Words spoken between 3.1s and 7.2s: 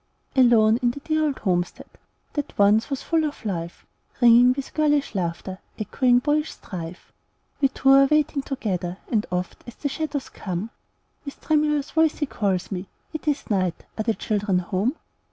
of life, Ringing with girlish laughter, Echoing boyish strife,